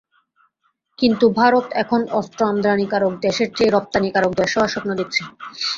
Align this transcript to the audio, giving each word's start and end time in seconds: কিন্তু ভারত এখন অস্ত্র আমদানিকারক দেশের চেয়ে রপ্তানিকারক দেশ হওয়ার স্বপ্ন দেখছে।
কিন্তু 0.99 1.25
ভারত 1.39 1.65
এখন 1.81 2.01
অস্ত্র 2.19 2.39
আমদানিকারক 2.47 3.13
দেশের 3.25 3.49
চেয়ে 3.55 3.71
রপ্তানিকারক 3.71 4.31
দেশ 4.35 4.51
হওয়ার 4.53 4.71
স্বপ্ন 4.73 4.89
দেখছে। 4.99 5.21